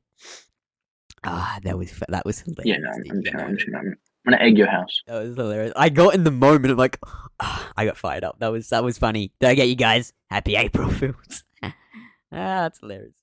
Ah, 1.23 1.57
that 1.63 1.77
was 1.77 1.91
that 2.09 2.25
was 2.25 2.41
hilarious. 2.41 2.65
Yeah, 2.65 2.77
no, 2.77 3.39
I'm, 3.39 3.47
I'm. 3.49 3.75
I'm, 3.75 3.97
I'm 4.25 4.33
gonna 4.33 4.43
egg 4.43 4.57
your 4.57 4.69
house. 4.69 5.01
That 5.07 5.21
was 5.21 5.35
hilarious. 5.35 5.73
I 5.75 5.89
got 5.89 6.15
in 6.15 6.23
the 6.23 6.31
moment 6.31 6.71
of 6.71 6.77
like, 6.77 6.99
I 7.39 7.85
got 7.85 7.97
fired 7.97 8.23
up. 8.23 8.39
That 8.39 8.49
was 8.49 8.69
that 8.69 8.83
was 8.83 8.97
funny. 8.97 9.31
Did 9.39 9.49
I 9.49 9.55
get 9.55 9.67
you 9.67 9.75
guys? 9.75 10.13
Happy 10.29 10.55
April 10.55 10.89
Fools. 10.91 11.43
ah, 11.63 11.73
that's 12.31 12.79
hilarious. 12.79 13.15